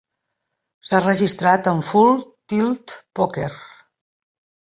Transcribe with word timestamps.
S'ha 0.91 1.01
registrat 1.01 1.67
amb 1.73 1.85
Full 1.89 2.17
Tilt 2.53 2.93
Poker. 3.19 3.51